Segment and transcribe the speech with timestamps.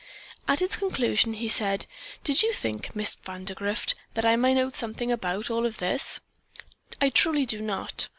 [0.47, 1.85] At its conclusion he said:
[2.23, 2.95] "Did you think.
[2.95, 6.19] Miss Vandergrift, that I might know something about all this?
[6.99, 8.07] I truly do not.